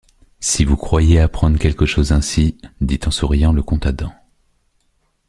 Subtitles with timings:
[0.39, 2.57] Si vous croyez apprendre quelque chose ainsi!...
[2.81, 4.11] dit en souriant le comte Adam.